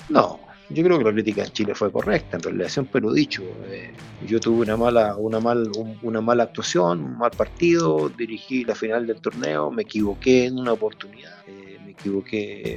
[0.10, 3.44] No, yo creo que la crítica en Chile fue correcta, en realidad siempre lo dicho.
[3.66, 3.92] Eh,
[4.26, 5.70] yo tuve una mala, una, mal,
[6.02, 10.74] una mala actuación, un mal partido, dirigí la final del torneo, me equivoqué en una
[10.74, 12.76] oportunidad, eh, me equivoqué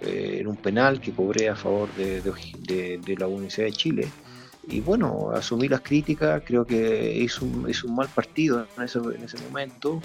[0.00, 4.08] eh, en un penal que cobré a favor de, de, la Universidad de Chile.
[4.68, 8.98] Y bueno, asumí las críticas, creo que hizo un, hizo un mal partido en ese,
[8.98, 10.00] en ese momento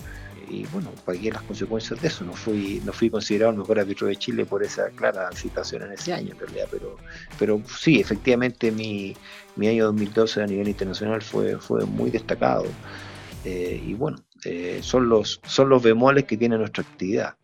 [0.49, 2.25] y bueno, pagué las consecuencias de eso.
[2.25, 5.93] No fui, no fui considerado el mejor árbitro de Chile por esa clara situación en
[5.93, 6.67] ese año, en realidad.
[6.71, 6.97] Pero,
[7.37, 9.15] pero sí, efectivamente mi,
[9.55, 12.65] mi año 2012 a nivel internacional fue, fue muy destacado.
[13.45, 17.35] Eh, y bueno, eh, son, los, son los bemoles que tiene nuestra actividad.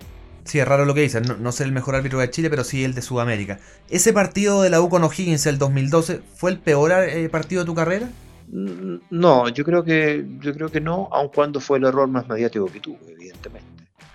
[0.45, 2.83] Sí, es raro lo que dices, no, no, el mejor árbitro de Chile, pero sí
[2.83, 3.59] el de Sudamérica.
[3.89, 7.65] ¿Ese partido de la U con O'Higgins el 2012 fue el peor eh, partido de
[7.65, 8.07] tu carrera?
[8.47, 12.67] No, yo creo que yo creo que no, aun cuando fue el error más mediático
[12.67, 13.67] que tuve, evidentemente.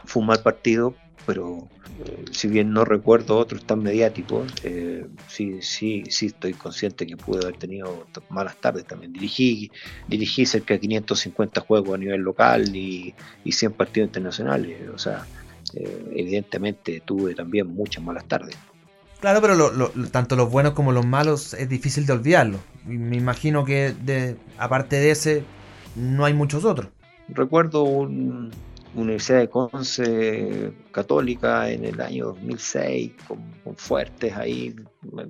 [0.04, 0.94] Fue un mal partido,
[1.26, 1.68] pero
[2.04, 7.16] eh, si bien no recuerdo otros tan mediáticos, eh, sí, sí, sí estoy consciente que
[7.16, 9.12] pude haber tenido malas tardes también.
[9.12, 9.72] Dirigí,
[10.06, 15.26] dirigí cerca de 550 juegos a nivel local y, y 100 partidos internacionales, o sea,
[15.74, 18.56] eh, evidentemente tuve también muchas malas tardes.
[19.20, 22.58] Claro, pero tanto los buenos como los malos es difícil de olvidarlo.
[22.86, 25.44] Me imagino que de, aparte de ese,
[25.94, 26.90] no hay muchos otros.
[27.28, 28.50] Recuerdo una
[28.94, 34.74] Universidad de Conce católica en el año 2006, con, fuertes ahí,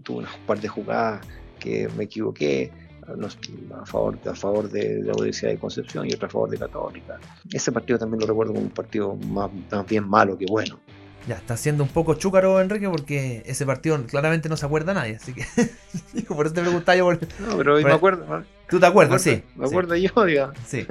[0.02, 1.26] tuve un par de jugadas
[1.58, 2.70] que me equivoqué
[3.06, 7.18] a favor, a favor de la Universidad de Concepción y otra a favor de Católica.
[7.52, 9.50] Ese partido también lo recuerdo como un partido más
[9.86, 10.78] bien malo que bueno.
[11.26, 15.16] Ya, está siendo un poco chúcaro, Enrique, porque ese partido claramente no se acuerda nadie,
[15.16, 15.44] así que.
[16.28, 17.12] por eso te preguntaba yo.
[17.12, 18.42] no, pero me acuerdo.
[18.68, 19.20] ¿Tú te acuerdas?
[19.22, 19.42] sí.
[19.54, 20.56] Me acuerdo yo, digamos.
[20.66, 20.86] Sí.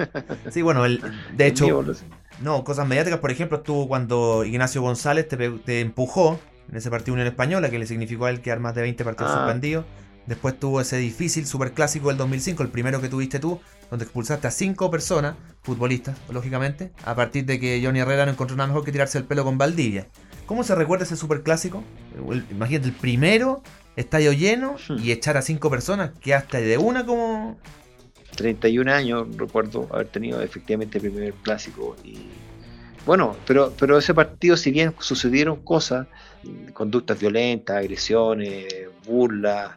[0.50, 1.02] Sí, bueno, el,
[1.36, 1.84] de hecho.
[2.40, 6.38] no, cosas mediáticas, por ejemplo, estuvo cuando Ignacio González te, empujó
[6.70, 9.32] en ese partido Unión Española, que le significó a él quedar más de 20 partidos
[9.32, 9.38] ah.
[9.38, 9.84] suspendidos.
[10.26, 14.50] Después tuvo ese difícil superclásico del 2005, el primero que tuviste tú, donde expulsaste a
[14.50, 18.92] cinco personas, futbolistas, lógicamente, a partir de que Johnny Herrera no encontró nada mejor que
[18.92, 20.06] tirarse el pelo con Valdivia.
[20.46, 21.82] ¿Cómo se recuerda ese superclásico?
[22.50, 23.62] Imagínate, el primero,
[23.96, 27.58] estadio lleno y echar a cinco personas, que hasta de una como...
[28.36, 32.28] 31 años recuerdo haber tenido efectivamente el primer clásico y
[33.06, 36.06] bueno, pero, pero ese partido, si bien sucedieron cosas,
[36.72, 38.66] conductas violentas, agresiones,
[39.06, 39.70] burlas,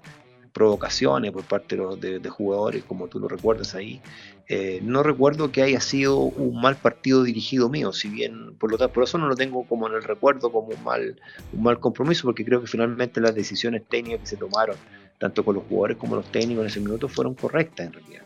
[0.53, 4.01] provocaciones por parte de, jugadores, como tú lo recuerdas ahí.
[4.47, 8.77] Eh, no recuerdo que haya sido un mal partido dirigido mío, si bien por lo
[8.77, 11.19] tanto, por eso no lo tengo como en el recuerdo como un mal,
[11.53, 14.75] un mal compromiso, porque creo que finalmente las decisiones técnicas que se tomaron,
[15.17, 18.23] tanto con los jugadores como los técnicos en ese minuto, fueron correctas en realidad.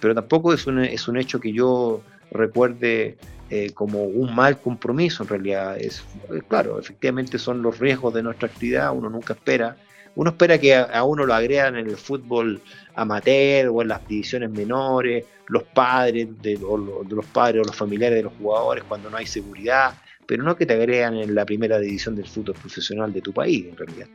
[0.00, 2.02] Pero tampoco es un, es un hecho que yo
[2.32, 3.16] recuerde
[3.50, 5.78] eh, como un mal compromiso en realidad.
[5.78, 6.02] Es,
[6.48, 9.76] claro, efectivamente son los riesgos de nuestra actividad, uno nunca espera
[10.14, 12.60] uno espera que a, uno lo agregan en el fútbol
[12.94, 18.22] amateur o en las divisiones menores, los padres de, los padres o los familiares de
[18.24, 19.94] los jugadores cuando no hay seguridad,
[20.26, 23.66] pero no que te agregan en la primera división del fútbol profesional de tu país,
[23.66, 24.06] en realidad.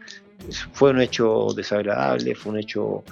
[0.73, 3.03] Fue un hecho desagradable, fue un hecho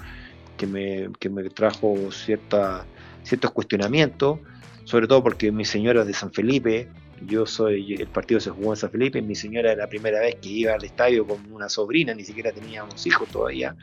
[0.56, 2.84] que me, que me trajo cierta,
[3.22, 4.38] ciertos cuestionamientos,
[4.84, 6.88] sobre todo porque mi señora es de San Felipe,
[7.26, 10.36] yo soy, el partido se jugó en San Felipe, mi señora era la primera vez
[10.36, 13.76] que iba al estadio con una sobrina, ni siquiera teníamos hijos todavía.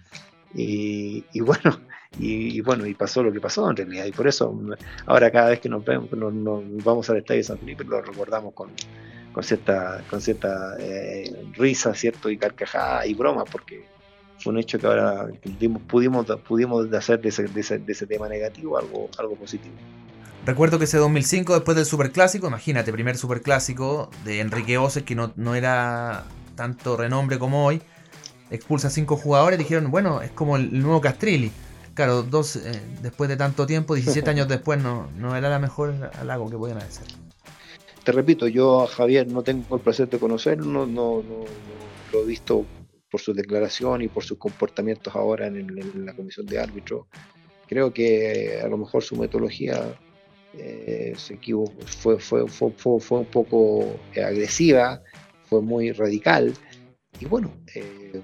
[0.53, 1.79] Y, bueno,
[2.19, 4.05] y, bueno, y pasó lo que pasó en realidad.
[4.05, 4.59] Y por eso
[5.05, 8.53] ahora cada vez que nos vemos, nos, vamos al estadio de San Felipe, lo recordamos
[8.53, 8.69] con,
[9.31, 12.29] con cierta, con cierta eh, risa, ¿cierto?
[12.29, 13.85] Y carcajada y broma, porque
[14.39, 15.27] fue un hecho que ahora
[15.87, 19.75] pudimos, pudimos, hacer de ese, de, ese, tema negativo algo, algo positivo.
[20.45, 25.33] Recuerdo que ese 2005, después del Superclásico, imagínate, primer Superclásico de Enrique Ose, que no,
[25.35, 26.25] no era
[26.55, 27.81] tanto renombre como hoy,
[28.49, 31.51] expulsa a cinco jugadores, dijeron, bueno, es como el nuevo Castrilli.
[31.93, 36.11] Claro, dos, eh, después de tanto tiempo, 17 años después, no, no era la mejor
[36.19, 37.07] halago que podían hacer.
[38.03, 41.45] Te repito, yo a Javier no tengo el placer de conocerlo, no, no, no
[42.11, 42.65] lo he visto
[43.11, 47.07] por su declaración y por sus comportamientos ahora en, la comisión de árbitro.
[47.67, 49.93] Creo que a lo mejor su metodología
[50.57, 51.37] eh, se
[51.85, 55.01] fue, fue, fue, fue, un poco agresiva,
[55.45, 56.53] fue muy radical.
[57.19, 58.21] Y bueno, eh,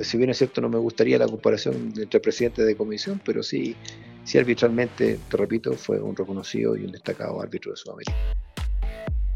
[0.00, 3.76] si bien es cierto, no me gustaría la comparación entre presidente de comisión, pero sí,
[4.24, 8.14] sí arbitralmente, te repito, fue un reconocido y un destacado árbitro de Sudamérica.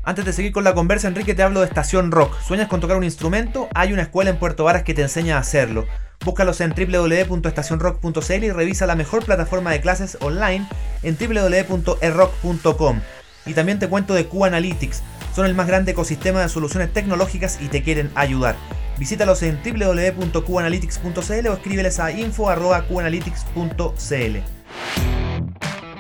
[0.03, 2.39] Antes de seguir con la conversa, Enrique, te hablo de Estación Rock.
[2.41, 3.69] ¿Sueñas con tocar un instrumento?
[3.75, 5.85] Hay una escuela en Puerto Varas que te enseña a hacerlo.
[6.25, 10.69] Búscalos en www.estacionrock.cl y revisa la mejor plataforma de clases online
[11.03, 13.01] en www.errock.com.
[13.47, 15.03] Y también te cuento de Q-Analytics.
[15.35, 18.57] Son el más grande ecosistema de soluciones tecnológicas y te quieren ayudar.
[18.99, 24.39] Visítalos en www.qanalytics.cl o escríbeles a info.qanalytics.cl.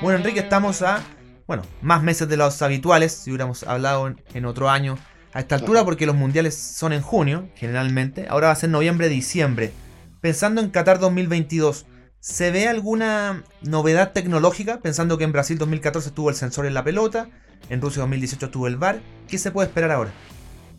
[0.02, 1.02] Bueno, Enrique, estamos a
[1.46, 4.98] bueno, más meses de los habituales, si hubiéramos hablado en, otro año
[5.33, 8.26] a esta altura, porque los mundiales son en junio, generalmente.
[8.29, 9.72] Ahora va a ser noviembre, diciembre.
[10.20, 11.87] Pensando en Qatar 2022,
[12.20, 14.81] ¿se ve alguna novedad tecnológica?
[14.81, 17.29] Pensando que en Brasil 2014 tuvo el sensor en la pelota,
[17.68, 19.00] en Rusia 2018 tuvo el VAR.
[19.29, 20.11] ¿Qué se puede esperar ahora?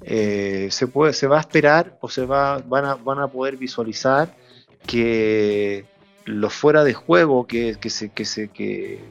[0.02, 3.58] Eh, se, puede, se va a esperar o se va, van, a, van a poder
[3.58, 4.36] visualizar
[4.86, 5.86] que
[6.26, 9.02] los fuera de juego que, que, se, que, se, que,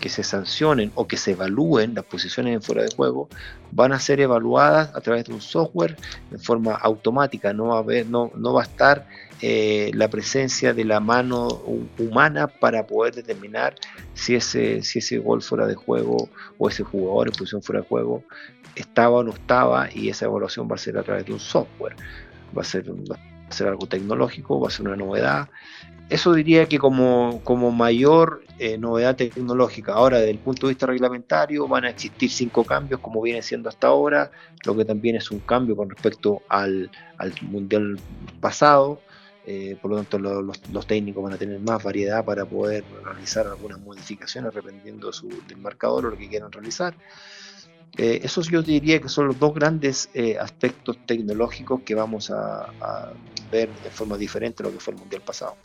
[0.00, 3.28] que se sancionen o que se evalúen las posiciones en fuera de juego
[3.72, 5.96] van a ser evaluadas a través de un software
[6.30, 9.06] en forma automática, no va a, haber, no, no va a estar
[9.40, 11.48] eh, la presencia de la mano
[11.98, 13.74] humana para poder determinar
[14.14, 16.28] si ese, si ese gol fuera de juego
[16.58, 18.22] o ese jugador en posición fuera de juego
[18.74, 21.96] estaba o no estaba y esa evaluación va a ser a través de un software,
[22.56, 23.16] va a ser, va
[23.48, 25.48] a ser algo tecnológico, va a ser una novedad
[26.10, 29.94] eso diría que como, como mayor eh, novedad tecnológica.
[29.94, 33.68] Ahora, desde el punto de vista reglamentario, van a existir cinco cambios, como viene siendo
[33.68, 34.30] hasta ahora,
[34.64, 36.90] lo que también es un cambio con respecto al,
[37.42, 37.98] mundial
[38.40, 39.00] pasado.
[39.46, 43.80] Eh, por lo tanto, los, técnicos van a tener más variedad para poder realizar algunas
[43.80, 45.10] modificaciones dependiendo
[45.48, 46.94] del marcador o lo que quieran realizar.
[47.96, 53.12] Eh, esos yo diría que son los dos grandes aspectos tecnológicos que vamos a, a
[53.50, 55.56] ver de forma diferente a lo que fue el mundial pasado.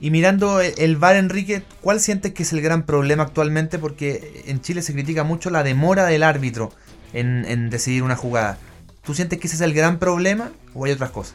[0.00, 3.78] Y mirando el VAR, Enrique, ¿cuál sientes que es el gran problema actualmente?
[3.78, 6.70] Porque en Chile se critica mucho la demora del árbitro
[7.12, 8.58] en, decidir una jugada.
[9.02, 11.34] ¿Tú sientes que ese es el gran problema o hay otras cosas?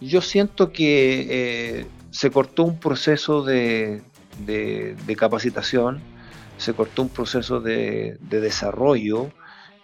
[0.00, 1.26] Yo siento que
[1.80, 4.02] eh, se cortó un proceso de,
[5.18, 6.00] capacitación,
[6.56, 9.30] se cortó un proceso de, desarrollo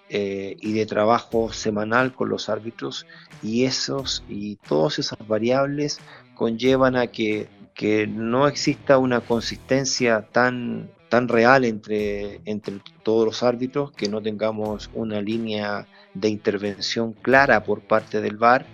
[0.09, 3.07] eh, y de trabajo semanal con los árbitros
[3.43, 6.01] y esos y todas esas variables
[6.35, 13.45] conllevan a que que no exista una consistencia tan, tan real entre, entre todos los
[13.45, 18.67] árbitros, que no tengamos una línea de intervención clara por parte del VAR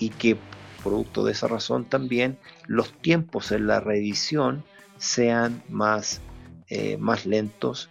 [0.00, 0.36] y que
[0.82, 4.64] producto de esa razón también los tiempos en la revisión
[4.96, 6.20] sean más,
[6.68, 7.90] eh, más lentos.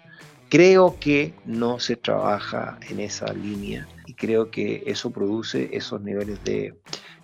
[0.50, 6.44] Creo que no se trabaja en esa línea y creo que eso produce esos niveles
[6.44, 6.74] de,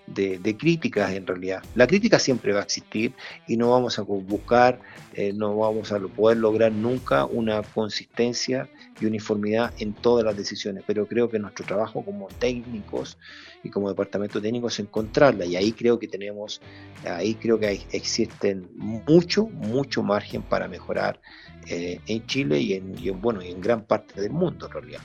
[0.08, 1.64] de, críticas en realidad.
[1.76, 3.14] La crítica siempre va a existir
[3.48, 4.80] y no vamos a buscar,
[5.14, 10.84] eh, no vamos a poder lograr nunca una consistencia y uniformidad en todas las decisiones,
[10.86, 13.18] pero creo que nuestro trabajo como técnicos
[13.64, 16.62] y como departamento técnico es encontrarla y ahí creo que tenemos,
[17.06, 21.20] ahí creo que existen mucho, mucho margen para mejorar
[21.68, 24.72] eh, en Chile y en, y en, bueno, y en gran parte del mundo en
[24.72, 25.02] realidad.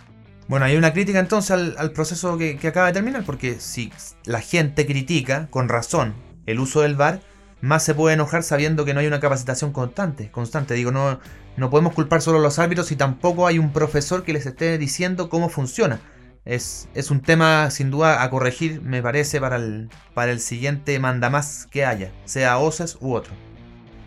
[0.49, 3.93] Bueno, hay una crítica entonces al, proceso que, acaba de terminar, porque si
[4.25, 6.15] la gente critica, con razón,
[6.47, 7.21] el uso del VAR,
[7.61, 10.31] más se puede enojar sabiendo que no hay una capacitación constante.
[10.31, 10.73] constante.
[10.73, 11.21] Digo, no,
[11.59, 14.79] no podemos culpar solo a los árbitros y tampoco hay un profesor que les esté
[14.79, 16.01] diciendo cómo funciona.
[16.47, 20.99] Es, es un tema sin duda a corregir, me parece, para el, para el siguiente
[20.99, 23.35] mandamás que haya, sea OSES u otro.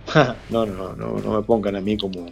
[0.50, 2.26] no, no, no, no me pongan a mí como,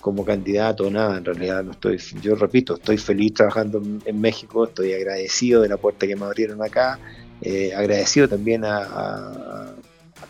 [0.00, 4.94] como candidato, nada, en realidad no estoy, yo repito, estoy feliz trabajando en, México, estoy
[4.94, 6.98] agradecido de la puerta que me abrieron acá,
[7.42, 9.72] eh, agradecido también a,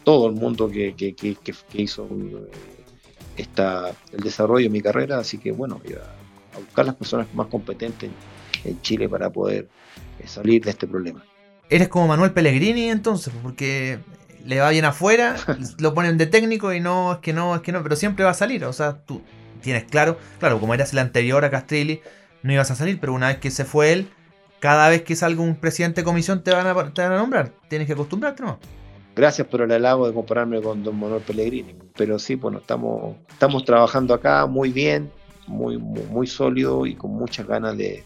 [0.05, 0.95] todo el mundo que,
[1.75, 2.51] hizo eh,
[3.37, 5.81] esta, el desarrollo de mi carrera, así que bueno,
[6.55, 8.11] a, buscar las personas más competentes
[8.65, 9.69] en Chile para poder
[10.19, 11.25] eh, salir de este problema.
[11.69, 13.99] Eres como Manuel Pellegrini entonces, porque
[14.45, 15.37] le va bien afuera,
[15.79, 18.31] lo ponen de técnico y no, es que no, es que no, pero siempre va
[18.31, 18.65] a salir.
[18.65, 19.21] O sea, tú
[19.61, 22.01] tienes claro, claro, como eras el anterior a Castrilli,
[22.43, 24.09] no ibas a salir, pero una vez que se fue él,
[24.59, 27.53] cada vez que salga un presidente de comisión te van a, te van a nombrar.
[27.69, 28.59] Tienes que acostumbrarte, ¿no?
[29.17, 31.75] Gracias por el halago de compararme con don Manuel Pellegrini.
[31.97, 35.11] Pero sí, bueno, estamos, estamos trabajando acá muy bien,
[35.47, 38.05] muy, sólido y con muchas ganas de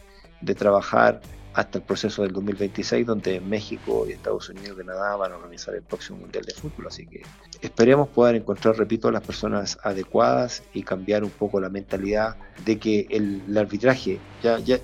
[0.57, 1.21] trabajar
[1.55, 5.75] hasta el proceso del 2026, donde México y Estados Unidos y Canadá van a organizar
[5.75, 6.89] el próximo Mundial de Fútbol.
[6.89, 7.23] Así que
[7.63, 13.07] esperemos poder encontrar, repito, las personas adecuadas y cambiar un poco la mentalidad de que
[13.09, 14.79] el, arbitraje, ya, ya,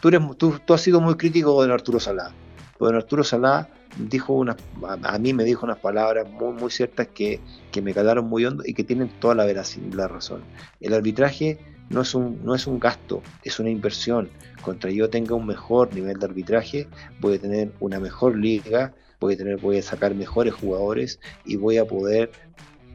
[0.00, 2.32] tú, eres, tú, has sido muy crítico de Arturo Salá.
[2.78, 4.56] Don Arturo Salá dijo una,
[5.02, 7.40] a mí me dijo unas palabras muy, muy ciertas que,
[7.72, 10.42] que me calaron muy hondo y que tienen toda la, veracidad, la razón.
[10.80, 11.58] El arbitraje
[11.92, 14.30] no es, un, no es un gasto, es una inversión.
[14.62, 16.88] Contra yo tenga un mejor nivel de arbitraje,
[17.20, 21.56] voy a tener una mejor liga, voy a, tener, voy a sacar mejores jugadores y
[21.56, 22.30] voy a poder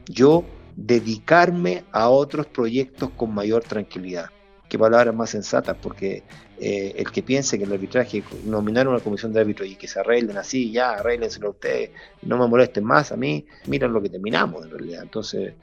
[0.06, 0.44] yo
[0.76, 4.26] dedicarme a otros proyectos con mayor tranquilidad.
[4.68, 6.24] Qué palabras más sensatas, porque
[6.60, 10.00] eh, el que piense que el arbitraje, nominar una comisión de árbitros y que se
[10.00, 11.90] arreglen así, ya, arréglenselo ustedes,
[12.22, 15.02] no me molesten más a mí, miren lo que terminamos en realidad.
[15.02, 15.54] Entonces,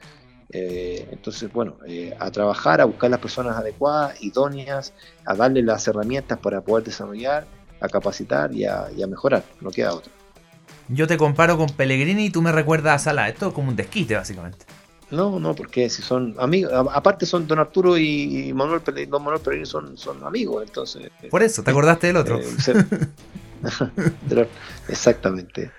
[0.50, 4.92] eh, entonces, bueno, eh, a trabajar, a buscar las personas adecuadas, idóneas,
[5.24, 7.46] a darle las herramientas para poder desarrollar,
[7.80, 10.12] a capacitar y a, mejorar, no queda otra.
[10.88, 13.76] Yo te comparo con Pellegrini y tú me recuerdas a Sala, esto es como un
[13.76, 14.64] desquite básicamente.
[15.10, 19.42] No, no, porque si son amigos, aparte son Don Arturo y Manuel Pellegrini, Don Manuel
[19.42, 21.10] Pellegrini son, son amigos, entonces.
[21.30, 22.40] Por eso, ¿te acordaste del otro?
[22.40, 22.86] Eh,
[24.88, 25.70] exactamente.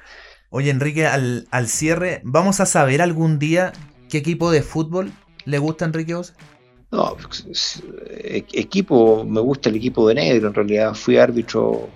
[0.49, 3.73] Oye, Enrique, al, al cierre, ¿vamos a saber algún día
[4.09, 5.11] ¿Qué equipo de fútbol
[5.45, 6.33] le gusta a Enrique Osa?
[6.91, 7.17] No,
[8.53, 11.89] equipo, me gusta el equipo de negro, en realidad fui árbitro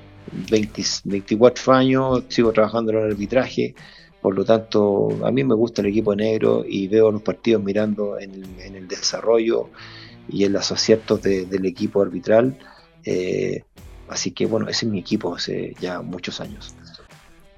[0.50, 3.74] 24 años, sigo trabajando en el arbitraje,
[4.21, 7.63] por lo tanto a mí me gusta el equipo de negro y veo los partidos
[7.63, 9.69] mirando en el, desarrollo
[10.28, 12.58] y en los aciertos del equipo arbitral,
[13.06, 13.63] eh,
[14.10, 16.76] así que bueno, ese es mi equipo hace ya muchos años.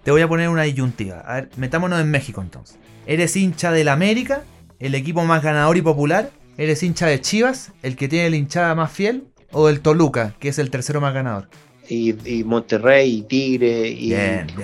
[0.04, 2.78] Te voy a poner una disyuntiva, a ver, metámonos en México entonces.
[3.06, 4.44] ¿Eres hincha del América,
[4.80, 6.32] el equipo más ganador y popular?
[6.58, 9.26] ¿Eres hincha de Chivas, el que tiene la hinchada más fiel?
[9.52, 11.50] ¿O del Toluca, que es el tercero más ganador?
[11.89, 14.16] Y, Monterrey, y Tigre, y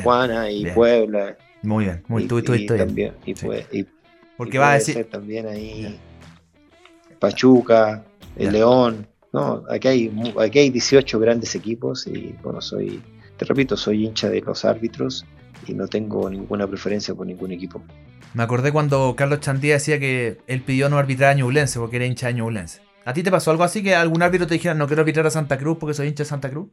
[0.04, 1.38] Juana, y Puebla.
[1.64, 3.34] Muy bien, muy tú, tú, también, y,
[4.38, 6.00] Porque va a decir también ahí
[7.20, 8.06] Pachuca,
[8.38, 9.06] el León.
[9.34, 13.02] No, aquí hay, aquí hay 18 grandes equipos y bueno, soy,
[13.38, 15.26] te repito, soy hincha de los árbitros
[15.68, 17.84] y no tengo ninguna preferencia por ningún equipo.
[18.34, 22.06] Me acordé cuando Carlos Chantía decía que él pidió no arbitrar a Ñublense porque era
[22.06, 22.82] hincha de Ñublense.
[23.06, 25.32] ¿A ti te pasó algo así que algún árbitro te dijera no quiero arbitrar a
[25.32, 26.68] Santa Cruz porque soy hincha de Santa Cruz?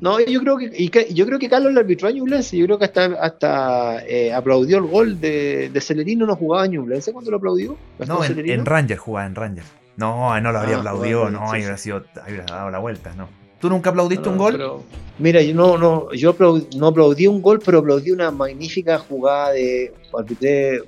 [0.00, 2.56] No, yo creo que, yo creo que Carlos le arbitró a Ñublense.
[2.56, 6.66] Yo creo que hasta, hasta eh, aplaudió el gol de, de Celerino, no jugaba a
[6.66, 7.76] Ñublense cuando lo aplaudió.
[8.06, 9.64] No, en, Ranger jugaba en Ranger.
[9.96, 13.28] No, no lo habría ah, aplaudido, no, ahí hubiera, sido, hubiera dado la vuelta, no.
[13.62, 14.82] ¿Tú nunca aplaudiste un gol?
[15.20, 16.34] mira, yo no, no, yo
[16.76, 19.94] no aplaudí un gol, pero aplaudí una magnífica jugada de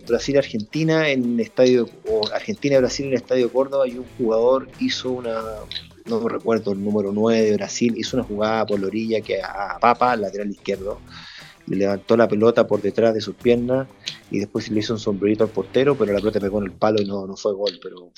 [0.09, 5.41] Brasil-Argentina en el estadio, o Argentina-Brasil en el estadio Córdoba, y un jugador hizo una,
[6.07, 9.79] no recuerdo el número 9 de Brasil, hizo una jugada por la orilla que a
[9.81, 10.99] Papa, lateral izquierdo,
[11.69, 13.87] le levantó la pelota por detrás de sus piernas
[14.33, 17.01] y después le hizo un sombrerito al portero, pero la pelota pegó en el palo
[17.01, 18.11] y no, no fue gol, pero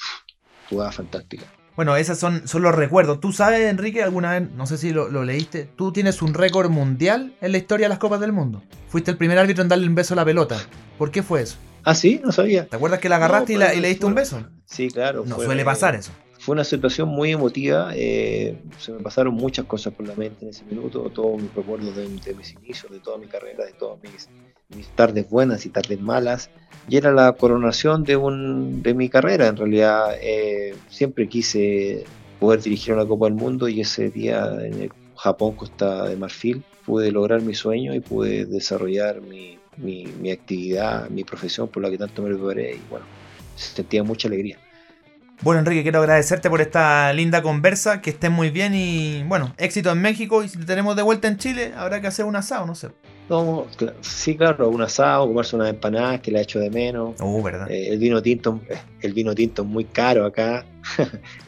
[0.71, 1.45] jugada fantástica.
[1.77, 3.21] Bueno, esos son, son los recuerdos.
[3.21, 7.35] ¿Tú sabes, Enrique, alguna vez, no sé si lo, leíste, tú tienes un récord mundial
[7.43, 8.63] en la historia de las Copas del Mundo?
[8.89, 10.59] Fuiste el primer árbitro en darle un beso a la pelota.
[10.97, 11.59] ¿Por qué fue eso?
[11.85, 12.67] Ah, sí, no sabía.
[12.67, 14.43] ¿Te acuerdas que la agarraste y, le diste un beso?
[14.65, 15.25] Sí, claro.
[15.27, 16.13] No suele pasar eso.
[16.47, 17.91] Fue una situación muy emotiva.
[17.97, 21.11] Eh, se me pasaron muchas cosas por la mente en ese minuto.
[21.13, 24.29] Todos mis recuerdos de, mis inicios, de toda mi carrera, de todas mis,
[24.95, 26.51] tardes buenas y tardes malas
[26.89, 29.49] y era la coronación de, un, de mi carrera.
[29.49, 32.05] En realidad, eh, siempre quise
[32.39, 36.63] poder dirigir una Copa del Mundo y ese día en el Japón, Costa de Marfil,
[36.85, 41.99] pude lograr mi sueño y pude desarrollar mi, mi, actividad, mi profesión por la que
[41.99, 43.05] tanto me preparé y bueno,
[43.57, 44.61] sentía mucha alegría.
[45.43, 49.91] Bueno, Enrique, quiero agradecerte por esta linda conversa, que estés muy bien y bueno, éxito
[49.93, 52.67] en México y si te tenemos de vuelta en Chile, habrá que hacer un asado,
[52.67, 52.89] no sé.
[53.29, 53.67] No,
[54.01, 57.21] sí, claro, un asado, comerse unas empanadas que la hecho de menos.
[57.21, 57.71] Uh, verdad.
[57.71, 58.61] Eh, el vino tinto,
[59.01, 60.65] el vino tinto es muy caro acá.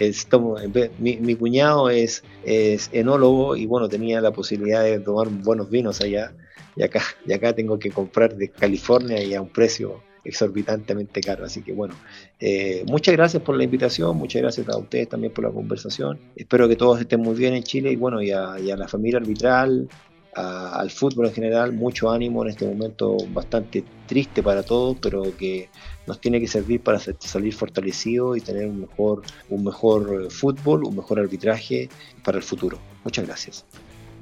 [0.99, 6.01] mi, mi, cuñado es, es enólogo y bueno, tenía la posibilidad de tomar buenos vinos
[6.01, 6.33] allá.
[6.77, 11.45] Y acá, y acá tengo que comprar de California y a un precio exorbitantemente caro.
[11.45, 11.95] Así que bueno,
[12.39, 16.19] eh, muchas gracias por la invitación, muchas gracias a ustedes también por la conversación.
[16.37, 19.89] Espero que todos estén muy bien en Chile y bueno, y a, la familia arbitral,
[20.35, 25.69] al fútbol en general, mucho ánimo en este momento bastante triste para todos, pero que
[26.07, 30.95] nos tiene que servir para salir fortalecidos y tener un mejor, un mejor fútbol, un
[30.95, 31.89] mejor arbitraje
[32.23, 32.79] para el futuro.
[33.03, 33.65] Muchas gracias.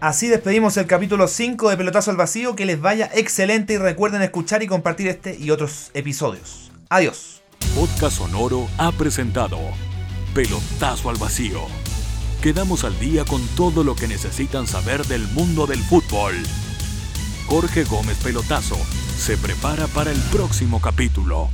[0.01, 2.55] Así despedimos el capítulo 5 de Pelotazo al Vacío.
[2.55, 6.71] Que les vaya excelente y recuerden escuchar y compartir este y otros episodios.
[6.91, 7.43] Adiós.
[7.75, 9.59] Podcast Sonoro ha presentado
[10.35, 11.63] Pelotazo al Vacío.
[12.43, 16.35] Quedamos al día con todo lo que necesitan saber del mundo del fútbol.
[17.47, 18.77] Jorge Gómez Pelotazo
[19.17, 21.49] se prepara para el próximo capítulo.